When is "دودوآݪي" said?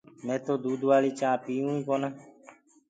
0.63-1.11